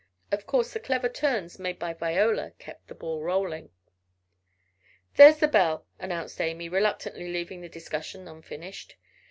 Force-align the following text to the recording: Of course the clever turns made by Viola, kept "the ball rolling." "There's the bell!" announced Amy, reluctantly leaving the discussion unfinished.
Of 0.31 0.47
course 0.47 0.73
the 0.73 0.79
clever 0.79 1.09
turns 1.09 1.59
made 1.59 1.77
by 1.77 1.93
Viola, 1.93 2.53
kept 2.57 2.87
"the 2.87 2.95
ball 2.95 3.21
rolling." 3.21 3.69
"There's 5.15 5.37
the 5.37 5.47
bell!" 5.47 5.85
announced 5.99 6.41
Amy, 6.41 6.69
reluctantly 6.69 7.31
leaving 7.31 7.61
the 7.61 7.69
discussion 7.69 8.27
unfinished. 8.27 8.95